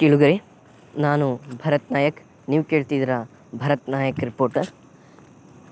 ಕೇಳುಗರೆ, 0.00 0.36
ನಾನು 0.96 1.26
ಭರತ್ 1.64 1.88
ನಾಯಕ್. 1.92 2.20
ನೀವು 2.48 2.64
ಕೇಳ್ತಿದ್ದೀರ 2.64 3.14
ಭರತ್ 3.54 3.88
ನಾಯಕ್ 3.88 4.20
ರಿಪೋರ್ಟರ್ 4.20 4.68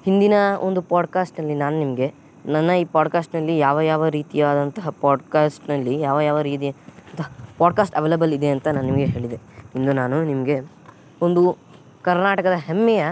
ಹಿಂದಿನ 0.04 0.34
ಒಂದು 0.60 0.82
ಪಾಡ್ಕಾಸ್ಟ್ನಲ್ಲಿ 0.82 1.54
ನಾನು 1.54 1.78
ನಿಮಗೆ, 1.78 2.12
ನನ್ನ 2.46 2.70
ಈ 2.70 2.84
ಪಾಡ್ಕಾಸ್ಟ್ನಲ್ಲಿ 2.84 3.58
ಯಾವ 3.58 3.80
ಯಾವ 3.80 4.08
ರೀತಿಯಾದಂತಹ 4.08 4.90
ಪಾಡ್ಕಾಸ್ಟ್ನಲ್ಲಿ 5.00 6.00
ಯಾವ 6.00 6.20
ಯಾವ 6.20 6.40
ರೀತಿ 6.40 6.74
ಪಾಡ್ಕಾಸ್ಟ್ 7.58 7.96
ಅವೈಲಬಲ್ 7.96 8.32
ಇದೆ 8.32 8.48
ಅಂತ 8.48 8.68
ನಾನು 8.68 8.86
ನಿಮಗೆ 8.86 9.04
ಹೇಳಿದೆ. 9.04 9.38
ಇಂದು 9.74 9.92
ನಾನು 9.92 10.24
ನಿಮಗೆ 10.24 10.60
ಒಂದು 11.22 11.56
ಕರ್ನಾಟಕದ 12.02 12.58
ಹೆಮ್ಮೆಯ 12.58 13.04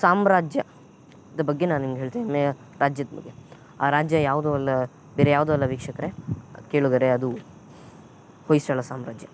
ಸಾಮ್ರಾಜ್ಯದ 0.00 1.40
ಬಗ್ಗೆ 1.40 1.66
ನಾನು 1.66 1.82
ನಿಮ್ಗೆ 1.84 2.00
ಹೇಳ್ತೇನೆ, 2.00 2.24
ಹೆಮ್ಮೆಯ 2.24 2.50
ರಾಜ್ಯದ 2.80 3.10
ಬಗ್ಗೆ. 3.16 3.32
ಆ 3.80 3.90
ರಾಜ್ಯ 3.90 4.22
ಯಾವುದೂ 4.22 4.52
ಅಲ್ಲ, 4.52 4.84
ಬೇರೆ 5.16 5.30
ಯಾವುದೂ 5.30 5.52
ಅಲ್ಲ 5.52 5.66
ವೀಕ್ಷಕರೇ. 5.66 6.12
ಕೇಳುಗರೆ, 6.70 7.10
ಅದು 7.10 7.30
ಹೊಯ್ಸಳ 8.48 8.80
ಸಾಮ್ರಾಜ್ಯ. 8.80 9.26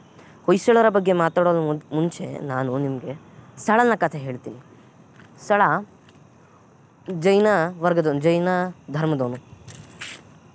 ಹೊಯ್ಸಳರ 0.47 0.89
ಬಗ್ಗೆ 0.97 1.13
ಮಾತಾಡೋದು 1.23 1.61
ಮುಂಚೆ 1.97 2.27
ನಾನು 2.51 2.79
ನಿಮಗೆ 2.79 3.13
ಸಳನ 3.67 3.93
ಕಥೆ 4.03 4.19
ಹೇಳ್ತೀನಿ. 4.19 4.61
ಸಳ 5.47 5.63
ಜೈನ 7.25 7.49
ವರ್ಗದವನು 7.85 8.21
ಜೈನ 8.27 8.49
ಧರ್ಮದವನು. 8.93 9.39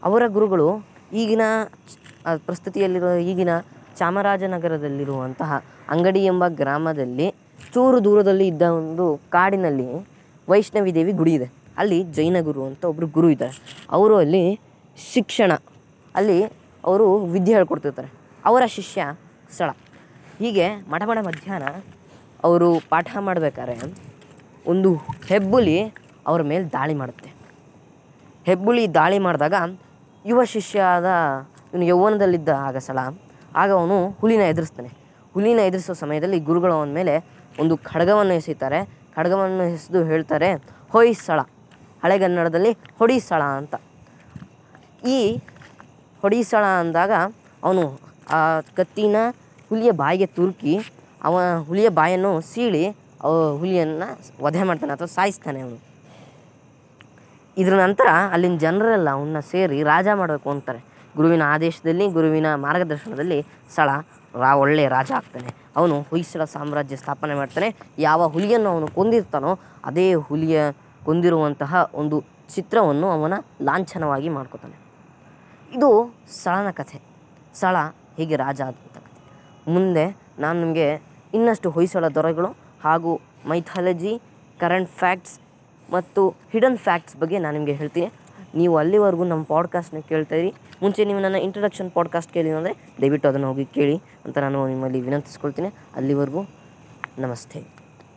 ಅವರ 0.04 0.24
ಗುರುಗಳು 0.36 0.68
ಈಗಿನ 1.22 1.44
ಪ್ರಸ್ತುತಿಯಲ್ಲಿರುವ 2.46 3.12
ಈಗಿನ 3.32 3.52
ಚಾಮರಾಜನಗರದಲ್ಲಿರುವಂತಹ 4.00 5.52
ಅಂಗಡಿ 5.94 6.22
ಎಂಬ 6.32 6.44
ಗ್ರಾಮದಲ್ಲಿ 6.62 7.28
ಚೂರು 7.74 7.98
ದೂರದಲ್ಲಿ 8.04 8.46
ಇದ್ದ 8.48 8.66
ಒಂದು 8.80 9.06
ಕಾಡಿನಲ್ಲಿ 9.30 9.88
ವೈಷ್ಣವಿ 10.50 10.92
ದೇವಿ 10.98 11.14
ಗುಡಿ 11.22 11.34
ಇದೆ. 11.40 11.48
ಅಲ್ಲಿ 11.82 11.98
ಜೈನ 12.18 12.38
ಗುರು 12.48 12.62
ಅಂತ 12.70 12.84
ಒಬ್ಬರು 12.92 13.08
ಗುರು 13.18 13.30
ಇದ್ದಾರೆ. 13.30 13.56
ಅವರು 13.98 14.16
ಅಲ್ಲಿ 14.18 14.44
ಶಿಕ್ಷಣ, 15.14 15.52
ಅಲ್ಲಿ 16.16 16.38
ಅವರು 16.84 17.08
ವಿದ್ಯೆ 17.34 17.54
ಹೇಳ್ಕೊಡ್ತಿರ್ತಾರೆ. 17.56 18.10
ಅವರ 18.46 18.64
ಶಿಷ್ಯ 18.78 19.02
ಸ್ಥಳ. 19.52 19.70
ಹೀಗೆ 20.40 20.68
ಮಠ 20.92 21.04
ಮಧ್ಯಾಹ್ನ 21.04 21.70
ಅವರು 22.44 22.68
ಪಾಠ 22.90 23.18
ಮಾಡ್ಬೇಕಾದ್ರೆ 23.20 23.76
ಒಂದು 24.68 24.90
ಹೆಬ್ಬುಲಿ 25.28 25.78
ಅವ್ರ 26.28 26.42
ಮೇಲೆ 26.42 26.66
ದಾಳಿ 26.66 26.94
ಮಾಡುತ್ತೆ. 26.94 27.30
ಹೆಬ್ಬುಲಿ 28.46 28.94
ದಾಳಿ 28.94 29.20
ಮಾಡಿದಾಗ 29.20 29.56
ಯುವ 30.26 30.44
ಶಿಷ್ಯ 30.44 30.82
ಆದ 30.82 31.10
ಇವನು 31.74 31.86
ಯೌವನದಲ್ಲಿದ್ದ 31.86 32.50
ಆಗ 32.50 32.78
ಸಲ 32.78 33.00
ಆಗ 33.56 33.70
ಅವನು 33.72 33.98
ಹುಲಿನ 34.22 34.42
ಎದುರಿಸ್ತಾನೆ. 34.42 34.90
ಹುಲಿನ 35.34 35.60
ಎದುರಿಸೋ 35.60 35.94
ಸಮಯದಲ್ಲಿ 35.94 36.40
ಗುರುಗಳು 36.40 36.74
ಅವನ 36.74 36.94
ಮೇಲೆ 36.94 37.14
ಒಂದು 37.60 37.78
ಖಡ್ಗವನ್ನು 37.78 38.34
ಎಸೆಯುತ್ತಾರೆ. 38.34 38.80
ಖಡ್ಗವನ್ನು 39.16 39.64
ಎಸೆದು 39.64 40.04
ಹೇಳ್ತಾರೆ, 40.04 40.50
ಹೊಯ್ 40.90 41.16
ಸ್ಥಳ, 41.16 41.40
ಹಳೆಗನ್ನಡದಲ್ಲಿ 42.04 42.72
ಹೊಡಿ 43.00 43.20
ಸ್ಥಳ 43.20 43.42
ಅಂತ. 43.42 43.76
ಈ 45.08 45.38
ಹೊಡಿ 46.22 46.44
ಸ್ಥಳ 46.44 46.64
ಅಂದಾಗ 46.80 47.12
ಅವನು 47.64 47.84
ಆ 48.32 48.60
ಕತ್ತಿನ 48.60 49.16
ಹುಲಿಯ 49.70 49.92
ಬಾಯಿಗೆ 49.92 50.26
ತುರುಕಿ 50.26 50.80
ಅವ 51.24 51.40
ಹುಲಿಯ 51.68 51.90
ಬಾಯನ್ನು 51.90 52.42
ಸೀಳಿ 52.42 52.88
ಅವ 53.24 53.58
ಹುಲಿಯನ್ನು 53.58 54.20
ವಧೆ 54.44 54.64
ಮಾಡ್ತಾನೆ 54.64 54.94
ಅಥವಾ 54.94 55.08
ಸಾಯಿಸ್ತಾನೆ 55.08 55.60
ಅವನು. 55.60 55.78
ಇದರ 57.58 57.74
ನಂತರ 57.74 58.08
ಅಲ್ಲಿನ 58.32 58.58
ಜನರೆಲ್ಲ 58.58 59.10
ಅವನ್ನ 59.10 59.40
ಸೇರಿ 59.40 59.84
ರಾಜ 59.84 60.08
ಮಾಡಬೇಕು 60.16 60.50
ಅಂತಾರೆ. 60.50 60.84
ಗುರುವಿನ 61.16 61.42
ಆದೇಶದಲ್ಲಿ, 61.42 62.08
ಗುರುವಿನ 62.08 62.56
ಮಾರ್ಗದರ್ಶನದಲ್ಲಿ 62.56 63.46
ಸಳ 63.76 63.90
ರಾ 64.40 64.56
ಒಳ್ಳೆಯ 64.56 64.88
ರಾಜ 64.88 65.12
ಆಗ್ತಾನೆ. 65.12 65.54
ಅವನು 65.76 66.02
ಹೊಯ್ಸಳ 66.02 66.44
ಸಾಮ್ರಾಜ್ಯ 66.44 66.96
ಸ್ಥಾಪನೆ 66.96 67.34
ಮಾಡ್ತಾನೆ. 67.34 67.76
ಯಾವ 68.00 68.28
ಹುಲಿಯನ್ನು 68.28 68.70
ಅವನು 68.70 68.88
ಕೊಂದಿರ್ತಾನೋ 68.88 69.60
ಅದೇ 69.86 70.14
ಹುಲಿಯ 70.14 70.72
ಕೊಂದಿರುವಂತಹ 71.06 71.92
ಒಂದು 71.94 72.24
ಚಿತ್ರವನ್ನು 72.56 73.10
ಅವನ 73.10 73.34
ಲಾಂಛನವಾಗಿ 73.62 74.30
ಮಾಡ್ಕೋತಾನೆ. 74.30 74.80
ಇದು 75.74 76.16
ಸಳನ 76.44 76.72
ಕಥೆ. 76.72 77.02
ಸಳ 77.54 77.76
ಹೇಗೆ 78.20 78.36
ರಾಜ 78.36 78.62
ಆದಂಥ 78.62 78.98
ಮುಂದೆ 79.68 80.18
ನಾನು 80.40 80.62
ನಿಮಗೆ 80.62 81.02
ಇನ್ನಷ್ಟು 81.34 81.70
ಹೊಯ್ಸಳ 81.70 82.08
ದೊರೆಗಳು 82.08 82.48
ಹಾಗೂ 82.84 83.22
ಮೈಥಾಲಜಿ 83.48 84.22
ಕರೆಂಟ್ 84.60 84.92
ಫ್ಯಾಕ್ಟ್ಸ್ 84.92 85.40
ಮತ್ತು 85.92 86.30
ಹಿಡನ್ 86.30 86.78
ಫ್ಯಾಕ್ಟ್ಸ್ 86.78 87.18
ಬಗ್ಗೆ 87.18 87.40
ನಾನು 87.40 87.58
ನಿಮಗೆ 87.58 87.74
ಹೇಳ್ತೀನಿ. 87.74 88.12
ನೀವು 88.56 88.78
ಅಲ್ಲಿವರೆಗೂ 88.78 89.24
ನಮ್ಮ 89.24 89.44
ಪಾಡ್ಕಾಸ್ಟ್ನ 89.44 89.98
ಕೇಳ್ತಾ 90.10 90.36
ಇರಿ. 90.36 90.54
ಮುಂಚೆ 90.82 91.06
ನೀವು 91.06 91.20
ನನ್ನ 91.20 91.36
ಇಂಟ್ರಡಕ್ಷನ್ 91.36 91.92
ಪಾಡ್ಕಾಸ್ಟ್ 91.92 92.34
ಕೇಳಿ 92.34 92.50
ಅಂದರೆ 92.50 92.74
ದಯವಿಟ್ಟು 93.02 93.30
ಅದನ್ನು 93.30 93.48
ಹೋಗಿ 93.48 93.66
ಕೇಳಿ 93.66 94.02
ಅಂತ 94.26 94.38
ನಾನು 94.38 94.68
ನಿಮ್ಮಲ್ಲಿ 94.68 95.02
ವಿನಂತಿಸ್ಕೊಳ್ತೀನಿ. 95.02 95.70
ಅಲ್ಲಿವರೆಗೂ 95.96 96.44
ನಮಸ್ತೆ. 97.18 97.79